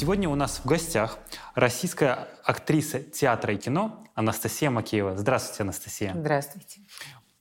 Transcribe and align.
Сегодня 0.00 0.30
у 0.30 0.34
нас 0.34 0.62
в 0.64 0.66
гостях 0.66 1.18
российская 1.54 2.26
актриса 2.42 3.00
театра 3.00 3.52
и 3.52 3.58
кино 3.58 4.02
Анастасия 4.14 4.70
Макеева. 4.70 5.14
Здравствуйте, 5.18 5.62
Анастасия. 5.62 6.14
Здравствуйте. 6.16 6.80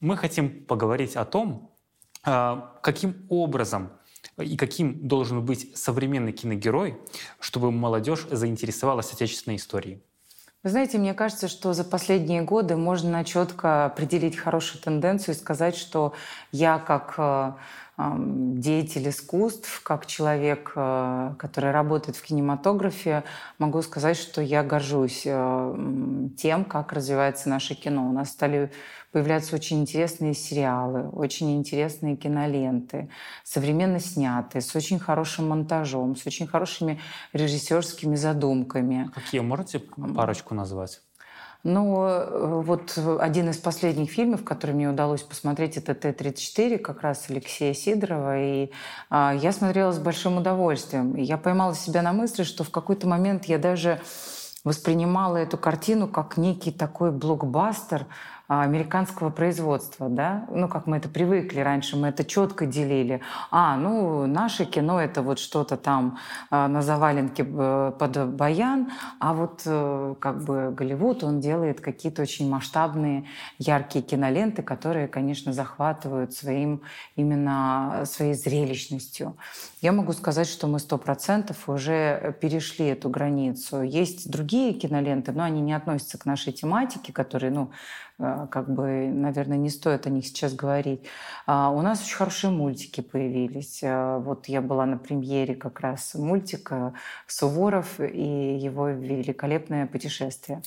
Мы 0.01 0.17
хотим 0.17 0.65
поговорить 0.65 1.15
о 1.15 1.23
том, 1.23 1.73
а, 2.25 2.77
каким 2.83 3.25
образом 3.29 3.93
и 4.37 4.57
каким 4.57 5.07
должен 5.07 5.45
быть 5.45 5.77
современный 5.77 6.33
киногерой, 6.33 6.99
чтобы 7.39 7.71
молодежь 7.71 8.27
заинтересовалась 8.29 9.13
отечественной 9.13 9.55
историей. 9.55 10.03
Вы 10.61 10.71
знаете, 10.71 10.97
мне 10.97 11.13
кажется, 11.13 11.47
что 11.47 11.71
за 11.71 11.85
последние 11.85 12.41
годы 12.41 12.75
можно 12.75 13.23
четко 13.23 13.85
определить 13.85 14.35
хорошую 14.35 14.81
тенденцию 14.81 15.33
и 15.33 15.37
сказать, 15.37 15.77
что 15.77 16.13
я 16.51 16.77
как 16.79 17.13
э, 17.17 17.53
деятель 17.99 19.09
искусств, 19.09 19.81
как 19.83 20.05
человек, 20.05 20.71
э, 20.75 21.33
который 21.37 21.71
работает 21.71 22.17
в 22.17 22.23
кинематографе, 22.23 23.23
могу 23.57 23.81
сказать, 23.81 24.17
что 24.17 24.41
я 24.41 24.63
горжусь 24.63 25.23
э, 25.25 26.27
тем, 26.37 26.63
как 26.63 26.93
развивается 26.93 27.49
наше 27.49 27.75
кино. 27.75 28.07
У 28.07 28.13
нас 28.13 28.29
стали 28.29 28.71
появляются 29.11 29.55
очень 29.55 29.81
интересные 29.81 30.33
сериалы, 30.33 31.09
очень 31.09 31.57
интересные 31.57 32.15
киноленты, 32.15 33.09
современно 33.43 33.99
снятые, 33.99 34.61
с 34.61 34.75
очень 34.75 34.99
хорошим 34.99 35.49
монтажом, 35.49 36.15
с 36.15 36.25
очень 36.27 36.47
хорошими 36.47 36.99
режиссерскими 37.33 38.15
задумками. 38.15 39.09
Какие 39.13 39.41
можете 39.41 39.79
парочку 39.79 40.53
назвать? 40.53 41.01
Ну, 41.63 42.05
э, 42.05 42.61
вот 42.61 42.97
один 43.19 43.49
из 43.49 43.57
последних 43.57 44.11
фильмов, 44.11 44.45
который 44.45 44.71
мне 44.71 44.89
удалось 44.89 45.23
посмотреть, 45.23 45.75
это 45.75 45.93
Т-34, 45.93 46.77
как 46.77 47.01
раз 47.01 47.29
Алексея 47.29 47.73
Сидорова. 47.73 48.39
И 48.39 48.71
а, 49.09 49.33
я 49.35 49.51
смотрела 49.51 49.91
с 49.91 49.99
большим 49.99 50.37
удовольствием. 50.37 51.15
И 51.15 51.23
я 51.23 51.37
поймала 51.37 51.75
себя 51.75 52.01
на 52.01 52.13
мысли, 52.13 52.43
что 52.43 52.63
в 52.63 52.69
какой-то 52.69 53.07
момент 53.07 53.45
я 53.45 53.57
даже 53.57 53.99
воспринимала 54.63 55.37
эту 55.37 55.57
картину 55.57 56.07
как 56.07 56.37
некий 56.37 56.71
такой 56.71 57.11
блокбастер, 57.11 58.05
американского 58.49 59.29
производства, 59.29 60.09
да, 60.09 60.45
ну, 60.49 60.67
как 60.67 60.87
мы 60.87 60.97
это 60.97 61.07
привыкли 61.07 61.59
раньше, 61.59 61.95
мы 61.95 62.07
это 62.07 62.25
четко 62.25 62.65
делили. 62.65 63.21
А, 63.51 63.77
ну, 63.77 64.25
наше 64.25 64.65
кино— 64.65 64.99
это 65.01 65.21
вот 65.21 65.37
что-то 65.37 65.77
там 65.77 66.17
а, 66.49 66.67
на 66.67 66.81
заваленке 66.81 67.45
э, 67.47 67.91
под 67.99 68.33
баян, 68.33 68.91
а 69.19 69.35
вот 69.35 69.61
э, 69.65 70.15
как 70.19 70.43
бы 70.43 70.73
Голливуд, 70.75 71.23
он 71.23 71.39
делает 71.39 71.79
какие-то 71.79 72.23
очень 72.23 72.49
масштабные, 72.49 73.25
яркие 73.59 74.03
киноленты, 74.03 74.63
которые, 74.63 75.07
конечно, 75.07 75.53
захватывают 75.53 76.33
своим 76.33 76.81
именно 77.15 78.01
своей 78.05 78.33
зрелищностью. 78.33 79.37
Я 79.81 79.91
могу 79.91 80.11
сказать, 80.13 80.47
что 80.47 80.65
мы 80.65 80.79
сто 80.79 80.97
процентов 80.97 81.69
уже 81.69 82.35
перешли 82.41 82.87
эту 82.87 83.09
границу. 83.09 83.83
Есть 83.83 84.29
другие 84.31 84.73
киноленты, 84.73 85.33
но 85.33 85.43
они 85.43 85.61
не 85.61 85.73
относятся 85.73 86.17
к 86.17 86.25
нашей 86.25 86.51
тематике, 86.51 87.13
которые, 87.13 87.51
ну, 87.51 87.69
как 88.19 88.69
бы, 88.69 89.07
наверное, 89.07 89.57
не 89.57 89.69
стоит 89.69 90.05
о 90.05 90.09
них 90.09 90.27
сейчас 90.27 90.53
говорить. 90.53 91.05
А 91.45 91.69
у 91.69 91.81
нас 91.81 92.03
очень 92.03 92.17
хорошие 92.17 92.51
мультики 92.51 92.99
появились. 92.99 93.79
Э, 93.81 94.17
вот 94.17 94.47
я 94.47 94.61
была 94.61 94.85
на 94.85 94.97
премьере 94.97 95.55
как 95.55 95.79
раз 95.79 96.15
мультика 96.15 96.93
«Суворов» 97.27 97.99
и 97.99 98.57
его 98.57 98.89
великолепное 98.89 99.87
путешествие. 99.87 100.61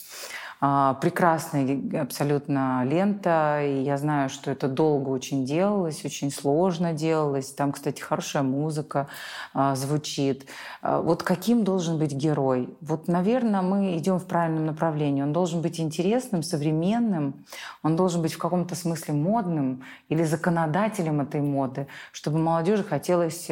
А, 0.64 0.94
прекрасная 0.94 2.00
абсолютно 2.00 2.84
лента, 2.84 3.60
и 3.64 3.82
я 3.82 3.98
знаю, 3.98 4.30
что 4.30 4.52
это 4.52 4.68
долго 4.68 5.08
очень 5.08 5.44
делалось, 5.44 6.04
очень 6.04 6.30
сложно 6.30 6.92
делалось. 6.92 7.50
Там, 7.50 7.72
кстати, 7.72 8.00
хорошая 8.00 8.44
музыка 8.44 9.08
а, 9.54 9.74
звучит. 9.74 10.46
А, 10.80 11.00
вот 11.00 11.24
каким 11.24 11.64
должен 11.64 11.98
быть 11.98 12.12
герой? 12.12 12.72
Вот, 12.80 13.08
наверное, 13.08 13.60
мы 13.60 13.98
идем 13.98 14.20
в 14.20 14.26
правильном 14.26 14.66
направлении. 14.66 15.22
Он 15.22 15.32
должен 15.32 15.62
быть 15.62 15.80
интересным, 15.80 16.44
современным, 16.44 17.44
он 17.82 17.96
должен 17.96 18.22
быть 18.22 18.34
в 18.34 18.38
каком-то 18.38 18.76
смысле 18.76 19.14
модным 19.14 19.82
или 20.08 20.22
законодателем 20.22 21.22
этой 21.22 21.40
моды, 21.40 21.88
чтобы 22.12 22.38
молодежи 22.38 22.84
хотелось 22.84 23.50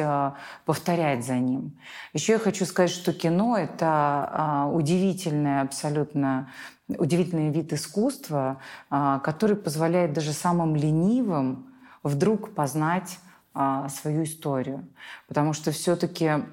повторять 0.65 1.25
за 1.25 1.33
ним. 1.33 1.77
Еще 2.13 2.33
я 2.33 2.39
хочу 2.39 2.63
сказать, 2.63 2.89
что 2.89 3.11
кино— 3.11 3.57
это 3.59 4.69
удивительное 4.71 5.63
абсолютно 5.63 6.47
удивительный 6.97 7.51
вид 7.51 7.73
искусства, 7.73 8.59
а, 8.89 9.19
который 9.19 9.55
позволяет 9.55 10.13
даже 10.13 10.33
самым 10.33 10.75
ленивым 10.75 11.67
вдруг 12.03 12.53
познать 12.55 13.19
а, 13.53 13.89
свою 13.89 14.23
историю. 14.23 14.87
Потому 15.27 15.53
что 15.53 15.71
все-таки 15.71 16.43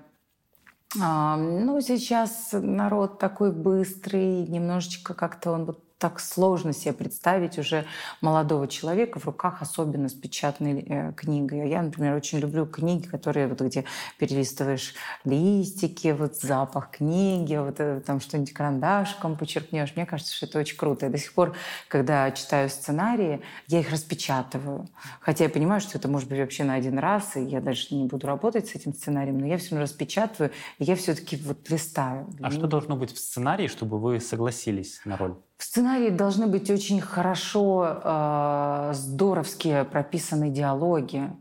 а, 1.01 1.37
ну, 1.37 1.81
сейчас 1.81 2.51
народ 2.53 3.19
такой 3.19 3.53
быстрый, 3.53 4.47
немножечко 4.47 5.15
как-то 5.15 5.53
он 5.53 5.67
вот 5.67 5.88
так 5.99 6.21
сложно 6.21 6.73
себе 6.73 6.93
представить 6.93 7.59
уже 7.59 7.85
молодого 8.21 8.69
человека 8.69 9.19
в 9.19 9.27
руках, 9.27 9.63
особенно 9.63 10.09
с 10.09 10.15
печатной 10.15 10.85
э, 10.89 11.13
книгой. 11.15 11.69
Я, 11.69 11.83
например, 11.83 12.15
очень 12.15 12.39
люблю 12.39 12.67
книги, 12.67 13.07
которые 13.07 13.49
вот 13.49 13.61
где 13.61 13.85
перелистываешь 14.17 14.95
листики, 15.25 16.15
вот 16.17 16.37
запах 16.37 16.93
книги, 16.93 17.57
вот 17.57 17.81
это, 17.81 18.01
там 18.01 18.21
что-нибудь 18.21 18.53
карандашком 18.53 19.37
почерпнешь. 19.37 19.95
Мне 19.97 20.07
кажется, 20.07 20.33
что 20.35 20.47
это 20.47 20.61
очень 20.61 20.77
круто. 20.77 21.07
Я 21.07 21.13
до 21.13 21.19
сих 21.19 21.33
пор, 21.33 21.57
когда 21.89 22.31
читаю 22.31 22.71
сценарии, 22.71 23.41
я 23.67 23.81
их 23.81 23.91
распечатываю. 23.91 24.89
Хотя 25.21 25.45
я 25.45 25.51
понимаю, 25.51 25.81
что 25.81 25.99
это 25.99 26.07
может 26.07 26.29
быть 26.29 26.39
вообще 26.39 26.63
на 26.63 26.75
один 26.75 26.99
раз, 26.99 27.37
и 27.37 27.43
я 27.43 27.61
даже 27.61 27.93
не 27.95 28.07
буду 28.07 28.27
работать 28.27 28.69
с 28.69 28.75
этим 28.77 28.95
сценарием, 28.95 29.39
но 29.39 29.47
я 29.47 29.59
все 29.59 29.71
равно 29.71 29.83
распечатываю, 29.83 30.53
и 30.79 30.85
я 30.85 30.95
все-таки 30.95 31.37
вот 31.37 31.69
листаю. 31.69 32.29
А 32.41 32.51
что 32.53 32.69
должно 32.69 32.95
быть 32.95 33.13
в 33.13 33.19
сценарии, 33.19 33.67
чтобы 33.67 33.99
вы 33.99 34.21
согласились 34.21 35.01
на 35.05 35.17
роль? 35.17 35.35
В 35.59 35.65
сценарии 35.65 36.11
должны 36.11 36.47
быть 36.47 36.71
очень 36.71 37.01
хорошо, 37.01 38.01
э, 38.05 38.93
здоровские 38.95 39.85
прописаны 39.85 40.51
диалоги. 40.51 41.33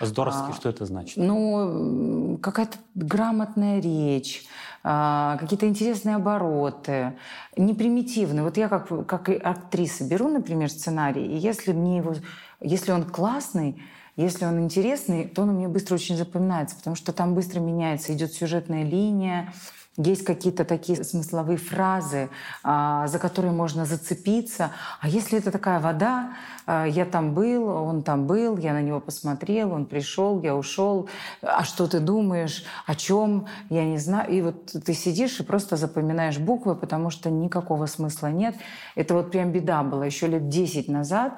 Здоровски, 0.00 0.50
а, 0.50 0.52
что 0.52 0.68
это 0.68 0.84
значит? 0.84 1.16
Ну, 1.16 2.38
какая-то 2.42 2.78
грамотная 2.96 3.80
речь, 3.80 4.44
а, 4.82 5.36
какие-то 5.38 5.68
интересные 5.68 6.16
обороты, 6.16 7.12
не 7.56 7.72
примитивные. 7.72 8.42
Вот 8.42 8.56
я 8.56 8.68
как, 8.68 8.88
как 9.06 9.28
актриса 9.28 10.02
беру, 10.02 10.28
например, 10.28 10.68
сценарий, 10.68 11.24
и 11.24 11.36
если 11.36 11.72
мне 11.72 11.98
его, 11.98 12.14
если 12.60 12.90
он 12.90 13.04
классный, 13.04 13.80
если 14.16 14.44
он 14.44 14.60
интересный, 14.60 15.28
то 15.28 15.42
он 15.42 15.50
у 15.50 15.52
меня 15.52 15.68
быстро 15.68 15.94
очень 15.94 16.16
запоминается, 16.16 16.74
потому 16.74 16.96
что 16.96 17.12
там 17.12 17.34
быстро 17.34 17.60
меняется, 17.60 18.12
идет 18.12 18.32
сюжетная 18.32 18.82
линия, 18.84 19.52
есть 19.96 20.24
какие-то 20.24 20.64
такие 20.64 21.04
смысловые 21.04 21.58
фразы, 21.58 22.30
а, 22.62 23.06
за 23.08 23.18
которые 23.18 23.52
можно 23.52 23.84
зацепиться. 23.84 24.70
А 25.00 25.08
если 25.08 25.38
это 25.38 25.50
такая 25.50 25.80
вода, 25.80 26.32
а, 26.66 26.86
я 26.86 27.04
там 27.04 27.34
был, 27.34 27.68
он 27.68 28.02
там 28.02 28.26
был, 28.26 28.56
я 28.56 28.72
на 28.72 28.80
него 28.80 29.00
посмотрел, 29.00 29.72
он 29.72 29.84
пришел, 29.84 30.40
я 30.42 30.56
ушел. 30.56 31.08
А 31.42 31.64
что 31.64 31.86
ты 31.86 32.00
думаешь? 32.00 32.64
О 32.86 32.94
чем? 32.94 33.46
Я 33.68 33.84
не 33.84 33.98
знаю. 33.98 34.30
И 34.30 34.40
вот 34.40 34.72
ты 34.84 34.94
сидишь 34.94 35.40
и 35.40 35.42
просто 35.42 35.76
запоминаешь 35.76 36.38
буквы, 36.38 36.74
потому 36.74 37.10
что 37.10 37.30
никакого 37.30 37.86
смысла 37.86 38.28
нет. 38.28 38.56
Это 38.94 39.14
вот 39.14 39.30
прям 39.30 39.52
беда 39.52 39.82
была. 39.82 40.06
Еще 40.06 40.26
лет 40.26 40.48
10 40.48 40.88
назад 40.88 41.34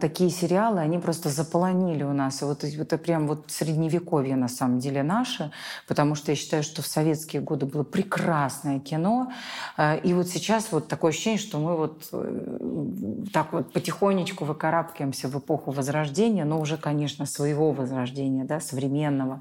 такие 0.00 0.28
сериалы, 0.28 0.80
они 0.80 0.98
просто 0.98 1.30
заполонили 1.30 2.02
у 2.02 2.12
нас. 2.12 2.42
И 2.42 2.44
вот 2.44 2.62
это 2.62 2.98
прям 2.98 3.26
вот 3.26 3.50
средневековье 3.50 4.36
на 4.36 4.48
самом 4.48 4.78
деле 4.78 5.02
наше, 5.02 5.50
потому 5.88 6.14
что 6.14 6.32
я 6.32 6.36
считаю, 6.36 6.62
что 6.62 6.82
в 6.82 6.86
советские 6.86 7.40
годы 7.40 7.64
было 7.64 7.82
прекрасное 7.82 8.80
кино. 8.80 9.32
Э, 9.78 9.98
и 9.98 10.12
вот 10.12 10.28
сейчас 10.28 10.72
вот 10.72 10.88
такое 10.88 11.10
ощущение, 11.10 11.40
что 11.40 11.58
мы 11.58 11.76
вот 11.76 12.06
э, 12.12 13.28
так 13.32 13.52
вот 13.52 13.72
потихонечку 13.72 14.44
выкарабкаемся 14.44 15.28
в 15.28 15.38
эпоху 15.38 15.70
Возрождения, 15.70 16.44
но 16.44 16.60
уже, 16.60 16.76
конечно, 16.76 17.24
своего 17.24 17.72
Возрождения, 17.72 18.44
да, 18.44 18.60
современного. 18.60 19.40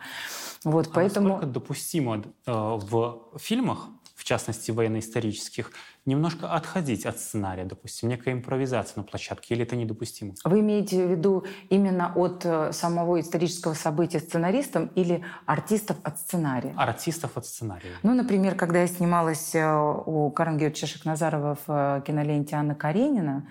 Вот, 0.64 0.88
а 0.88 0.92
поэтому... 0.94 1.30
насколько 1.30 1.54
допустимо 1.54 2.24
э, 2.46 2.52
в 2.52 3.20
фильмах, 3.38 3.90
частности 4.32 4.72
военно-исторических, 4.72 5.72
немножко 6.06 6.54
отходить 6.54 7.06
от 7.06 7.20
сценария, 7.20 7.66
допустим, 7.66 8.08
некая 8.08 8.32
импровизация 8.32 9.02
на 9.02 9.04
площадке, 9.04 9.54
или 9.54 9.64
это 9.64 9.76
недопустимо? 9.76 10.36
Вы 10.46 10.62
имеете 10.62 11.06
в 11.06 11.12
виду 11.12 11.46
именно 11.70 12.14
от 12.16 12.46
э, 12.46 12.72
самого 12.72 13.20
исторического 13.20 13.74
события 13.74 14.20
сценаристом 14.20 14.88
или 14.96 15.26
артистов 15.46 15.98
от 16.04 16.18
сценария? 16.18 16.74
Артистов 16.78 17.36
от 17.36 17.46
сценария. 17.46 17.92
Ну, 18.04 18.14
например, 18.14 18.56
когда 18.56 18.80
я 18.80 18.88
снималась 18.88 19.54
э, 19.54 19.70
у 20.06 20.32
Карен 20.32 20.58
Георгиевича 20.58 20.88
Шахназарова 20.88 21.58
в 21.68 21.68
э, 21.68 22.02
киноленте 22.08 22.56
Анна 22.56 22.74
Каренина, 22.76 23.50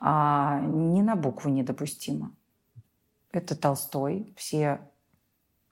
а, 0.00 0.60
ни 0.60 1.02
на 1.02 1.14
букву 1.14 1.50
недопустимо. 1.50 2.32
Это 3.30 3.54
Толстой, 3.54 4.34
все 4.36 4.80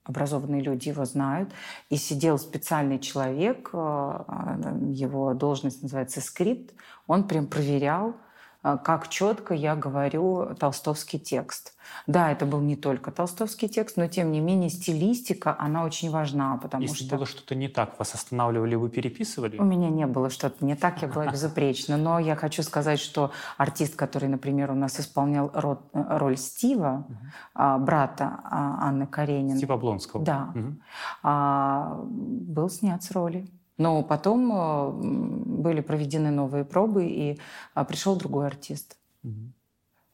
образованные 0.05 0.63
люди 0.63 0.89
его 0.89 1.05
знают. 1.05 1.51
И 1.91 1.97
сидел 1.97 2.39
специальный 2.39 2.99
человек, 2.99 3.71
э, 3.73 3.77
его 4.89 5.35
должность 5.35 5.83
называется 5.83 6.21
скрипт, 6.21 6.75
он 7.07 7.27
прям 7.27 7.47
проверял 7.47 8.11
э, 8.11 8.13
как 8.65 9.09
четко 9.09 9.53
я 9.55 9.77
говорю 9.77 10.55
толстовский 10.59 11.19
текст. 11.19 11.75
Да, 12.07 12.33
это 12.33 12.47
был 12.47 12.61
не 12.61 12.77
только 12.77 13.11
толстовский 13.11 13.69
текст, 13.69 13.97
но 13.97 14.09
тем 14.09 14.33
не 14.33 14.41
менее 14.41 14.71
стилистика, 14.71 15.55
она 15.59 15.85
очень 15.85 16.11
важна, 16.11 16.57
потому 16.57 16.83
Если 16.83 17.05
что... 17.05 17.17
было 17.17 17.27
что-то 17.27 17.55
не 17.55 17.69
так, 17.69 17.99
вас 17.99 18.15
останавливали, 18.15 18.75
вы 18.75 18.89
переписывали? 18.89 19.59
У 19.59 19.65
меня 19.65 19.91
не 19.91 20.07
было 20.07 20.31
что-то 20.31 20.65
не 20.65 20.77
так, 20.77 21.03
я 21.03 21.09
была 21.09 21.27
безупречна. 21.33 21.97
Но 21.97 22.19
я 22.19 22.37
хочу 22.37 22.63
сказать, 22.63 23.01
что 23.01 23.33
артист, 23.59 23.97
который, 23.97 24.29
например, 24.29 24.71
у 24.71 24.75
нас 24.75 24.99
исполнял 24.99 25.51
роль, 25.53 25.79
роль 25.93 26.37
Стива, 26.37 27.07
угу. 27.55 27.85
брата 27.85 28.41
а, 28.45 28.89
Анны 28.89 29.07
Карениной. 29.07 29.59
Стива 29.59 29.75
Облонского. 29.75 30.25
Да. 30.25 30.53
Угу. 30.55 30.75
Был 32.55 32.71
снят 32.71 33.03
с 33.03 33.11
роли. 33.11 33.47
Но 33.77 34.03
потом 34.03 34.53
э, 34.53 34.91
были 35.65 35.81
проведены 35.81 36.31
новые 36.31 36.65
пробы, 36.65 37.07
и 37.07 37.41
а, 37.75 37.85
пришел 37.85 38.17
другой 38.17 38.47
артист. 38.47 38.97
Угу. 39.23 39.53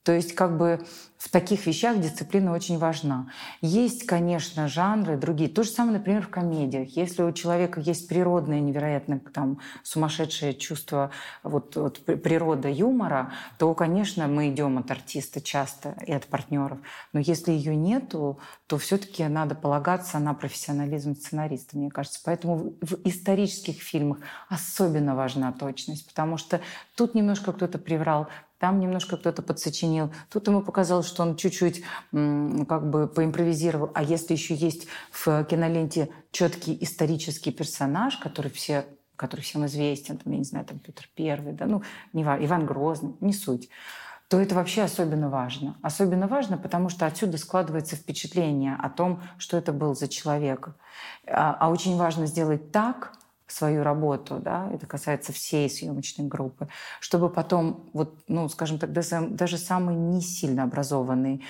То 0.02 0.12
есть 0.12 0.34
как 0.34 0.56
бы 0.56 0.80
в 1.18 1.28
таких 1.28 1.66
вещах 1.66 2.00
дисциплина 2.00 2.52
очень 2.52 2.78
важна. 2.78 3.30
Есть, 3.60 4.06
конечно, 4.06 4.68
жанры 4.68 5.18
другие. 5.18 5.50
То 5.50 5.62
же 5.62 5.68
самое, 5.68 5.98
например, 5.98 6.22
в 6.22 6.30
комедиях. 6.30 6.96
Если 6.96 7.22
у 7.22 7.30
человека 7.32 7.78
есть 7.80 8.08
природное, 8.08 8.60
невероятно 8.60 9.20
там, 9.20 9.58
сумасшедшее 9.82 10.54
чувство 10.54 11.10
вот, 11.42 11.76
вот, 11.76 12.02
природа 12.04 12.70
юмора, 12.70 13.34
то, 13.58 13.74
конечно, 13.74 14.26
мы 14.28 14.48
идем 14.48 14.78
от 14.78 14.90
артиста 14.90 15.42
часто 15.42 15.94
и 16.06 16.12
от 16.12 16.24
партнеров. 16.24 16.78
Но 17.12 17.20
если 17.20 17.52
ее 17.52 17.76
нету, 17.76 18.40
то 18.66 18.78
все-таки 18.78 19.22
надо 19.24 19.54
полагаться 19.54 20.18
на 20.18 20.32
профессионализм 20.32 21.14
сценариста, 21.14 21.76
мне 21.76 21.90
кажется. 21.90 22.20
Поэтому 22.24 22.72
в 22.80 22.96
исторических 23.04 23.82
фильмах 23.82 24.20
особенно 24.48 25.14
важна 25.14 25.52
точность, 25.52 26.06
потому 26.06 26.38
что 26.38 26.62
тут 26.96 27.14
немножко 27.14 27.52
кто-то 27.52 27.78
приврал, 27.78 28.28
там 28.60 28.78
немножко 28.78 29.16
кто-то 29.16 29.42
подсочинил. 29.42 30.12
Тут 30.30 30.46
ему 30.46 30.62
показалось, 30.62 31.06
что 31.06 31.22
он 31.22 31.34
чуть-чуть 31.34 31.82
как 32.12 32.90
бы 32.90 33.08
поимпровизировал. 33.08 33.90
А 33.94 34.02
если 34.02 34.34
еще 34.34 34.54
есть 34.54 34.86
в 35.10 35.44
киноленте 35.44 36.10
четкий 36.30 36.76
исторический 36.80 37.50
персонаж, 37.50 38.18
который 38.18 38.52
все 38.52 38.84
который 39.16 39.42
всем 39.42 39.66
известен, 39.66 40.16
там, 40.16 40.32
я 40.32 40.38
не 40.38 40.44
знаю, 40.44 40.64
там 40.64 40.78
Петр 40.78 41.06
Первый, 41.14 41.52
да, 41.52 41.66
ну, 41.66 41.82
не 42.14 42.24
важно, 42.24 42.46
Иван 42.46 42.64
Грозный, 42.64 43.14
не 43.20 43.34
суть, 43.34 43.68
то 44.28 44.40
это 44.40 44.54
вообще 44.54 44.80
особенно 44.80 45.28
важно. 45.28 45.76
Особенно 45.82 46.26
важно, 46.26 46.56
потому 46.56 46.88
что 46.88 47.04
отсюда 47.04 47.36
складывается 47.36 47.96
впечатление 47.96 48.78
о 48.80 48.88
том, 48.88 49.22
что 49.36 49.58
это 49.58 49.74
был 49.74 49.94
за 49.94 50.08
человек. 50.08 50.70
А, 51.26 51.54
а 51.60 51.68
очень 51.68 51.98
важно 51.98 52.24
сделать 52.24 52.72
так, 52.72 53.12
свою 53.52 53.82
работу, 53.82 54.38
да, 54.38 54.70
это 54.72 54.86
касается 54.86 55.32
всей 55.32 55.68
съемочной 55.68 56.26
группы, 56.26 56.68
чтобы 57.00 57.28
потом, 57.28 57.90
вот, 57.92 58.14
ну, 58.28 58.48
скажем 58.48 58.78
так, 58.78 58.92
даже 58.92 59.58
самый 59.58 59.94
не 59.94 60.20
сильно 60.20 60.64
образованный 60.64 61.44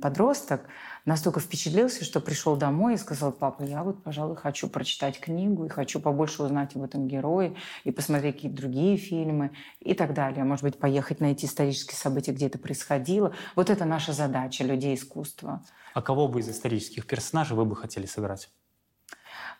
подросток 0.00 0.62
настолько 1.04 1.40
впечатлился, 1.40 2.04
что 2.04 2.20
пришел 2.20 2.56
домой 2.56 2.94
и 2.94 2.98
сказал, 2.98 3.32
папа, 3.32 3.62
я 3.62 3.82
вот, 3.82 4.02
пожалуй, 4.02 4.36
хочу 4.36 4.68
прочитать 4.68 5.20
книгу 5.20 5.66
и 5.66 5.68
хочу 5.68 6.00
побольше 6.00 6.42
узнать 6.42 6.74
об 6.76 6.82
этом 6.82 7.08
герое 7.08 7.54
и 7.84 7.90
посмотреть 7.90 8.36
какие-то 8.36 8.56
другие 8.56 8.96
фильмы 8.96 9.50
и 9.80 9.94
так 9.94 10.14
далее. 10.14 10.44
Может 10.44 10.64
быть, 10.64 10.78
поехать 10.78 11.20
на 11.20 11.26
эти 11.26 11.44
исторические 11.44 11.96
события, 11.96 12.32
где 12.32 12.46
это 12.46 12.58
происходило. 12.58 13.34
Вот 13.54 13.70
это 13.70 13.84
наша 13.84 14.12
задача 14.12 14.64
людей 14.64 14.94
искусства. 14.94 15.62
А 15.92 16.02
кого 16.02 16.26
бы 16.26 16.40
из 16.40 16.48
исторических 16.48 17.06
персонажей 17.06 17.56
вы 17.56 17.64
бы 17.64 17.76
хотели 17.76 18.06
сыграть? 18.06 18.50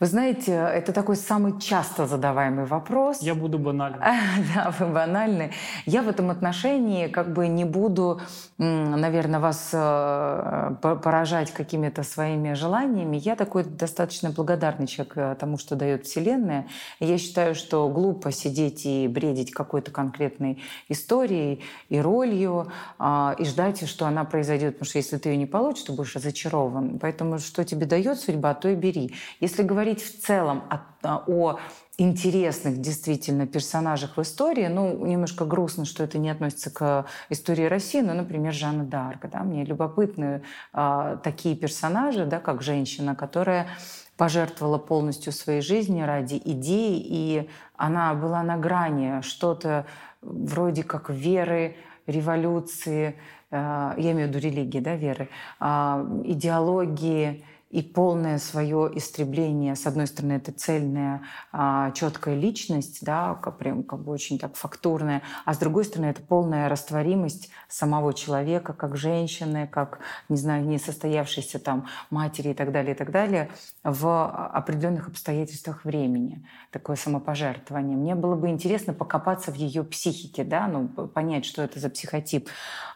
Вы 0.01 0.07
знаете, 0.07 0.53
это 0.53 0.93
такой 0.93 1.17
самый 1.17 1.61
часто 1.61 2.07
задаваемый 2.07 2.65
вопрос. 2.65 3.23
Я 3.23 3.35
буду 3.35 3.59
банальным. 3.59 4.01
Да, 4.55 4.75
вы 4.79 4.87
банальны. 4.93 5.53
Я 5.87 6.03
в 6.03 6.09
этом 6.09 6.31
отношении 6.31 7.07
как 7.07 7.33
бы 7.33 7.49
не 7.49 7.65
буду, 7.65 8.21
наверное, 8.59 9.41
вас 9.41 9.71
э, 9.73 10.75
поражать 10.81 11.53
какими-то 11.53 12.03
своими 12.03 12.55
желаниями. 12.55 13.17
Я 13.17 13.37
такой 13.37 13.65
достаточно 13.65 14.31
благодарный 14.31 14.87
человек 14.87 15.13
э, 15.17 15.37
тому, 15.39 15.59
что 15.59 15.77
дает 15.77 16.07
Вселенная. 16.07 16.67
я 17.01 17.19
считаю, 17.19 17.55
что 17.55 17.89
глупо 17.89 18.33
сидеть 18.33 18.87
и 18.87 19.09
бредить 19.09 19.53
какой-то 19.53 19.91
конкретной 19.91 20.63
историей 20.89 21.63
и 21.89 22.01
ролью, 22.01 22.73
а, 22.99 23.35
и 23.39 23.45
ждать, 23.45 23.89
что 23.89 24.07
она 24.07 24.25
произойдет. 24.25 24.75
Потому 24.75 24.89
что 24.89 24.99
если 24.99 25.19
ты 25.19 25.29
ее 25.31 25.37
не 25.37 25.47
получишь, 25.47 25.85
ты 25.85 25.93
будешь 25.93 26.15
разочарован. 26.15 26.99
Поэтому 26.99 27.39
что 27.39 27.65
тебе 27.65 27.87
дает 27.87 28.19
судьба, 28.19 28.55
то 28.55 28.69
и 28.69 28.75
бери. 28.75 29.15
Если 29.41 29.63
говорить 29.63 29.84
говорить 29.85 30.03
в 30.03 30.23
целом 30.23 30.63
о, 31.03 31.23
о 31.27 31.59
интересных 31.99 32.81
действительно 32.81 33.47
персонажах 33.47 34.17
в 34.17 34.23
истории. 34.23 34.67
Ну, 34.67 35.05
немножко 35.05 35.45
грустно, 35.45 35.85
что 35.85 36.03
это 36.03 36.17
не 36.17 36.31
относится 36.31 36.71
к 36.71 37.05
истории 37.29 37.65
России, 37.65 38.01
но, 38.01 38.15
например, 38.15 38.55
Жанна 38.55 38.85
Д'Арк. 38.85 39.29
Да? 39.31 39.41
Мне 39.41 39.65
любопытны 39.65 40.43
э, 40.73 41.19
такие 41.23 41.55
персонажи, 41.55 42.25
да, 42.25 42.41
как 42.41 42.63
женщина, 42.63 43.15
которая 43.15 43.67
пожертвовала 44.17 44.79
полностью 44.79 45.35
своей 45.35 45.61
жизни 45.61 46.01
ради 46.01 46.41
идеи, 46.43 46.99
и 47.05 47.51
она 47.77 48.15
была 48.15 48.43
на 48.43 48.57
грани 48.57 49.21
что-то 49.21 49.85
вроде 50.23 50.83
как 50.83 51.11
веры, 51.11 51.77
революции, 52.07 53.17
э, 53.51 53.95
я 53.99 54.13
имею 54.13 54.29
в 54.29 54.31
виду 54.31 54.39
религии, 54.39 54.81
да, 54.81 54.97
веры, 54.97 55.29
э, 55.61 56.23
идеологии, 56.25 57.45
и 57.75 57.83
полное 57.83 58.39
свое 58.39 58.89
истребление. 58.95 59.75
С 59.75 59.85
одной 59.89 60.07
стороны, 60.07 60.35
это 60.35 60.53
цельная, 60.53 61.23
а, 61.51 61.91
четкая 61.91 62.37
личность, 62.37 62.99
да, 63.03 63.35
прям 63.35 63.83
как 63.83 63.99
бы 63.99 64.13
очень 64.13 64.39
так 64.39 64.55
фактурная, 64.55 65.23
а 65.45 65.55
с 65.55 65.59
другой 65.59 65.85
стороны, 65.85 66.07
это 66.07 66.23
полная 66.23 66.69
растворимость 66.69 67.51
самого 67.69 68.15
человека, 68.15 68.75
как 68.75 68.97
женщины, 68.97 69.67
как, 69.67 69.99
не 70.29 70.37
знаю, 70.37 70.65
несостоявшейся 70.65 71.59
там 71.59 71.89
матери 72.11 72.51
и 72.51 72.55
так 72.55 72.71
далее, 72.71 72.95
и 72.95 72.97
так 72.97 73.11
далее, 73.11 73.51
в 73.83 74.25
определенных 74.53 75.09
обстоятельствах 75.09 75.85
времени. 75.85 76.47
Такое 76.71 76.95
самопожертвование. 76.95 77.97
Мне 77.97 78.15
было 78.15 78.37
бы 78.37 78.51
интересно 78.51 78.93
покопаться 78.93 79.51
в 79.51 79.57
ее 79.57 79.83
психике, 79.83 80.45
да, 80.45 80.69
ну, 80.69 80.87
понять, 80.87 81.45
что 81.45 81.61
это 81.61 81.81
за 81.81 81.91
психотип. 81.91 82.49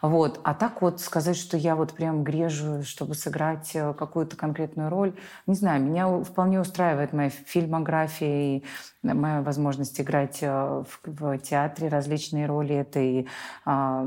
Вот. 0.02 0.38
А 0.44 0.54
так 0.54 0.82
вот 0.82 1.00
сказать, 1.00 1.36
что 1.36 1.56
я 1.56 1.74
вот 1.74 1.94
прям 1.94 2.22
грежу, 2.22 2.84
чтобы 2.84 3.16
сыграть 3.16 3.74
э, 3.74 3.92
какую-то 3.92 4.36
конкретную 4.36 4.67
конкретную 4.68 4.90
роль. 4.90 5.14
Не 5.46 5.54
знаю, 5.54 5.82
меня 5.82 6.22
вполне 6.22 6.60
устраивает 6.60 7.12
моя 7.12 7.30
фильмография 7.30 8.58
и 8.58 8.64
моя 9.02 9.42
возможность 9.42 10.00
играть 10.00 10.38
э, 10.42 10.48
в, 10.48 11.00
в 11.04 11.38
театре 11.38 11.88
различные 11.88 12.46
роли. 12.46 12.74
Это 12.74 13.00
и 13.00 13.26
а, 13.64 14.06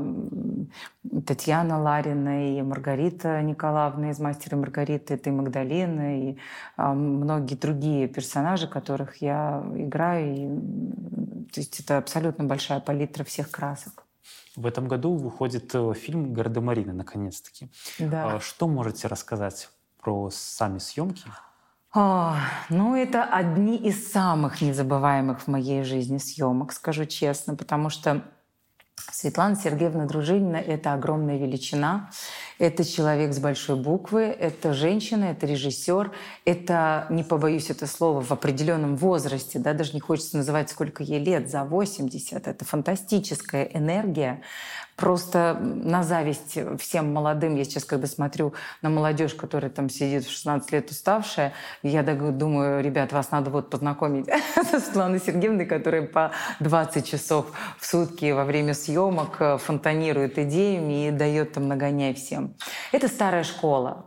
Татьяна 1.26 1.80
Ларина, 1.80 2.58
и 2.58 2.62
Маргарита 2.62 3.42
Николаевна 3.42 4.10
из 4.10 4.20
«Мастера 4.20 4.56
Маргариты», 4.56 5.14
это 5.14 5.30
и 5.30 5.32
Магдалина, 5.32 6.30
и 6.30 6.36
а, 6.76 6.94
многие 6.94 7.56
другие 7.56 8.08
персонажи, 8.08 8.68
которых 8.68 9.22
я 9.22 9.62
играю. 9.74 10.34
И, 10.34 10.48
то 11.52 11.60
есть 11.60 11.80
это 11.80 11.98
абсолютно 11.98 12.44
большая 12.44 12.80
палитра 12.80 13.24
всех 13.24 13.50
красок. 13.50 14.04
В 14.56 14.66
этом 14.66 14.86
году 14.86 15.16
выходит 15.16 15.74
э, 15.74 15.94
фильм 15.94 16.34
«Гардемарины», 16.34 16.92
наконец-таки. 16.92 17.70
Да. 17.98 18.34
А 18.34 18.40
что 18.40 18.68
можете 18.68 19.08
рассказать 19.08 19.70
про 20.02 20.30
сами 20.30 20.78
съемки? 20.78 21.24
О, 21.94 22.34
ну, 22.68 22.96
это 22.96 23.24
одни 23.24 23.76
из 23.76 24.12
самых 24.12 24.60
незабываемых 24.60 25.42
в 25.42 25.48
моей 25.48 25.84
жизни 25.84 26.18
съемок, 26.18 26.72
скажу 26.72 27.04
честно, 27.04 27.54
потому 27.54 27.90
что 27.90 28.22
Светлана 29.10 29.56
Сергеевна 29.56 30.06
Дружинина– 30.06 30.56
это 30.56 30.92
огромная 30.92 31.38
величина. 31.38 32.10
Это 32.58 32.84
человек 32.84 33.32
с 33.32 33.38
большой 33.38 33.76
буквы, 33.76 34.22
это 34.22 34.72
женщина, 34.72 35.26
это 35.26 35.46
режиссер, 35.46 36.12
это, 36.44 37.06
не 37.10 37.22
побоюсь 37.22 37.70
это 37.70 37.86
слова, 37.86 38.20
в 38.20 38.32
определенном 38.32 38.96
возрасте, 38.96 39.58
да, 39.58 39.72
даже 39.72 39.92
не 39.94 40.00
хочется 40.00 40.36
называть, 40.36 40.70
сколько 40.70 41.02
ей 41.02 41.18
лет, 41.18 41.50
за 41.50 41.64
80. 41.64 42.46
Это 42.46 42.64
фантастическая 42.64 43.64
энергия, 43.64 44.42
просто 44.96 45.56
на 45.60 46.02
зависть 46.02 46.58
всем 46.78 47.12
молодым. 47.12 47.56
Я 47.56 47.64
сейчас, 47.64 47.84
когда 47.84 48.06
смотрю 48.06 48.52
на 48.82 48.90
молодежь, 48.90 49.34
которая 49.34 49.70
там 49.70 49.88
сидит 49.88 50.24
в 50.24 50.30
16 50.30 50.72
лет 50.72 50.90
уставшая, 50.90 51.52
я 51.82 52.02
думаю, 52.02 52.82
ребят, 52.82 53.12
вас 53.12 53.30
надо 53.30 53.50
вот 53.50 53.70
познакомить 53.70 54.26
со 54.70 54.80
Светланой 54.80 55.20
Сергеевной, 55.20 55.66
которая 55.66 56.02
по 56.02 56.32
20 56.60 57.06
часов 57.06 57.46
в 57.78 57.86
сутки 57.86 58.30
во 58.32 58.44
время 58.44 58.74
съемок 58.74 59.36
э, 59.40 59.58
фонтанирует 59.58 60.38
идеями 60.38 61.08
и 61.08 61.10
дает 61.10 61.52
там 61.52 61.68
нагоняй 61.68 62.14
всем. 62.14 62.41
Это 62.92 63.08
старая 63.08 63.44
школа. 63.44 64.06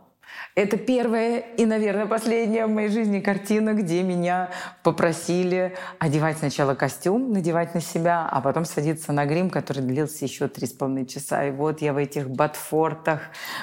Это 0.54 0.78
первая 0.78 1.40
и, 1.40 1.66
наверное, 1.66 2.06
последняя 2.06 2.66
в 2.66 2.70
моей 2.70 2.88
жизни 2.88 3.20
картина, 3.20 3.74
где 3.74 4.02
меня 4.02 4.50
попросили 4.82 5.76
одевать 5.98 6.38
сначала 6.38 6.74
костюм, 6.74 7.32
надевать 7.32 7.74
на 7.74 7.82
себя, 7.82 8.26
а 8.26 8.40
потом 8.40 8.64
садиться 8.64 9.12
на 9.12 9.26
грим, 9.26 9.50
который 9.50 9.82
длился 9.82 10.24
еще 10.24 10.48
три 10.48 10.66
с 10.66 10.72
половиной 10.72 11.06
часа. 11.06 11.44
И 11.44 11.50
вот 11.50 11.82
я 11.82 11.92
в 11.92 11.98
этих 11.98 12.30
ботфортах, 12.30 13.20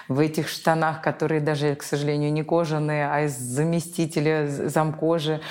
в 0.08 0.20
этих 0.20 0.48
штанах, 0.48 1.02
которые 1.02 1.42
даже, 1.42 1.74
к 1.76 1.82
сожалению, 1.82 2.32
не 2.32 2.44
кожаные, 2.44 3.10
а 3.10 3.22
из 3.22 3.38
заместителя 3.38 4.48
замкожи, 4.48 5.42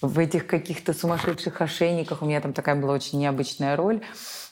в 0.00 0.18
этих 0.18 0.46
каких-то 0.46 0.92
сумасшедших 0.92 1.60
ошейниках. 1.60 2.22
У 2.22 2.24
меня 2.24 2.40
там 2.40 2.52
такая 2.52 2.74
была 2.74 2.94
очень 2.94 3.18
необычная 3.18 3.76
роль. 3.76 4.00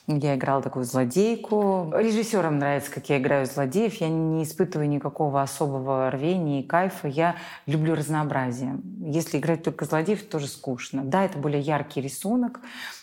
Я 0.09 0.35
играла 0.35 0.61
такую 0.61 0.85
злодейку. 0.85 1.91
Режиссерам 1.93 2.59
нравится, 2.59 2.89
как 2.89 3.09
я 3.09 3.17
играю 3.17 3.45
злодеев. 3.45 3.99
Я 3.99 4.07
не 4.07 4.43
испытываю 4.43 4.87
никакого 4.87 5.41
особого 5.41 6.09
рвения 6.09 6.61
и 6.61 6.65
кайфа. 6.65 7.09
Я 7.09 7.35
люблю 7.65 7.93
разнообразие. 7.93 8.79
Если 9.01 9.37
играть 9.37 9.63
только 9.63 9.83
злодеев, 9.83 10.23
тоже 10.23 10.47
скучно. 10.47 11.03
Да, 11.03 11.25
это 11.25 11.37
более 11.37 11.59
яркий 11.59 11.99
рисунок, 11.99 12.61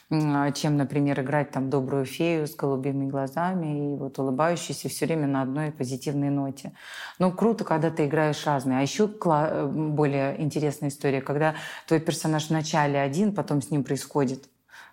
чем, 0.09 0.79
например, 0.79 1.21
играть 1.21 1.51
там 1.51 1.69
добрую 1.69 2.07
фею 2.07 2.47
с 2.47 2.55
голубыми 2.55 3.11
глазами 3.11 3.93
и 3.93 3.97
вот 3.99 4.19
улыбающейся 4.19 4.89
все 4.89 5.05
время 5.05 5.27
на 5.27 5.43
одной 5.43 5.73
позитивной 5.73 6.31
ноте. 6.31 6.73
Но 7.19 7.31
круто, 7.33 7.65
когда 7.65 7.91
ты 7.91 8.07
играешь 8.07 8.47
разные. 8.47 8.79
А 8.79 8.83
еще 8.83 9.09
более 9.09 10.41
интересная 10.41 10.89
история, 10.89 11.21
когда 11.21 11.55
твой 11.87 12.01
персонаж 12.01 12.49
вначале 12.49 12.99
один, 12.99 13.35
потом 13.35 13.61
с 13.61 13.71
ним 13.71 13.85
происходит 13.85 14.49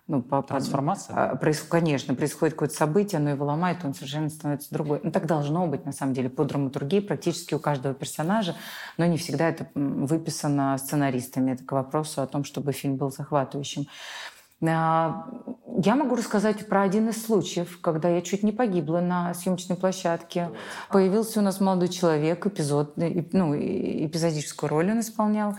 ну, 0.08 0.20
по, 0.20 0.42
Трансформация? 0.42 1.14
А, 1.16 1.36
происходит, 1.36 1.70
конечно, 1.70 2.14
происходит 2.14 2.54
какое-то 2.54 2.74
событие, 2.74 3.18
оно 3.18 3.30
его 3.30 3.46
ломает, 3.46 3.84
он 3.84 3.94
совершенно 3.94 4.28
становится 4.28 4.72
другой. 4.74 5.00
Ну, 5.02 5.12
так 5.12 5.26
должно 5.26 5.66
быть, 5.66 5.84
на 5.84 5.92
самом 5.92 6.12
деле, 6.12 6.28
по 6.28 6.44
драматургии 6.44 7.00
практически 7.00 7.54
у 7.54 7.60
каждого 7.60 7.94
персонажа, 7.94 8.56
но 8.98 9.06
не 9.06 9.16
всегда 9.16 9.48
это 9.48 9.68
выписано 9.74 10.76
сценаристами. 10.78 11.52
Это 11.52 11.64
к 11.64 11.72
вопросу 11.72 12.20
о 12.20 12.26
том, 12.26 12.44
чтобы 12.44 12.72
фильм 12.72 12.96
был 12.96 13.12
захватывающим. 13.12 13.86
А, 14.64 15.26
я 15.84 15.94
могу 15.94 16.16
рассказать 16.16 16.66
про 16.68 16.82
один 16.82 17.08
из 17.08 17.24
случаев, 17.24 17.80
когда 17.80 18.08
я 18.08 18.22
чуть 18.22 18.42
не 18.42 18.52
погибла 18.52 19.00
на 19.00 19.34
съемочной 19.34 19.76
площадке. 19.76 20.50
Появился 20.90 21.40
у 21.40 21.42
нас 21.42 21.60
молодой 21.60 21.88
человек, 21.88 22.44
эпизод, 22.46 22.96
ну, 22.96 23.56
эпизодическую 23.56 24.68
роль 24.68 24.90
он 24.90 25.00
исполнял. 25.00 25.54